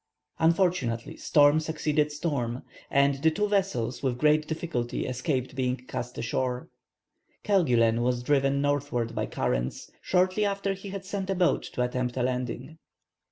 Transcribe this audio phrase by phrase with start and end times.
[0.39, 6.69] Unfortunately storm succeeded storm, and the two vessels with great difficulty escaped being cast ashore.
[7.43, 12.17] Kerguelen was driven northward by currents, shortly after he had sent a boat to attempt
[12.17, 12.79] a landing.